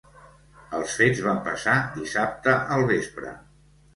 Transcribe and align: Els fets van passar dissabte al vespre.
Els 0.77 0.95
fets 1.01 1.19
van 1.25 1.41
passar 1.49 1.75
dissabte 1.99 2.57
al 2.77 2.89
vespre. 2.95 3.35